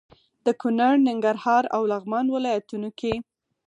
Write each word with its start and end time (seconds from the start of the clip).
د 0.45 0.47
کونړ، 0.61 0.93
ننګرهار 1.09 1.63
او 1.75 1.81
لغمان 1.91 2.25
ولايتونو 2.35 2.89
کې 2.99 3.13